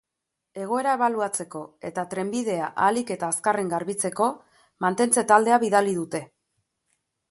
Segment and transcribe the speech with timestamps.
[0.61, 4.33] Egoera ebaluatzeko eta trenbidea ahalik eta azkarren garbitzeko
[4.87, 6.29] mantentze-taldea bidali dute.